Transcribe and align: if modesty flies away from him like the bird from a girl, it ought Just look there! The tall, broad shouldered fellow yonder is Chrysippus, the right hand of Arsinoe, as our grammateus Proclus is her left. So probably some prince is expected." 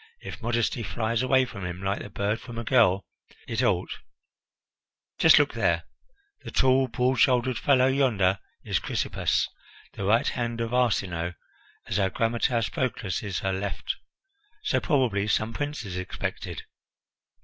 if 0.21 0.41
modesty 0.41 0.81
flies 0.81 1.21
away 1.21 1.45
from 1.45 1.63
him 1.63 1.79
like 1.79 2.01
the 2.01 2.09
bird 2.09 2.39
from 2.41 2.57
a 2.57 2.63
girl, 2.63 3.05
it 3.47 3.61
ought 3.61 3.99
Just 5.19 5.37
look 5.37 5.53
there! 5.53 5.83
The 6.43 6.49
tall, 6.49 6.87
broad 6.87 7.17
shouldered 7.19 7.59
fellow 7.59 7.85
yonder 7.85 8.39
is 8.63 8.79
Chrysippus, 8.79 9.47
the 9.93 10.03
right 10.05 10.27
hand 10.27 10.59
of 10.59 10.73
Arsinoe, 10.73 11.35
as 11.85 11.99
our 11.99 12.09
grammateus 12.09 12.69
Proclus 12.69 13.21
is 13.21 13.41
her 13.41 13.53
left. 13.53 13.97
So 14.63 14.79
probably 14.79 15.27
some 15.27 15.53
prince 15.53 15.85
is 15.85 15.95
expected." 15.97 16.63